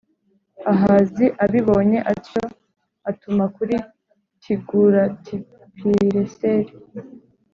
[0.71, 2.43] Ahazi abibonye atyo
[3.09, 3.75] atuma kuri
[4.41, 6.71] Tigulatipileseri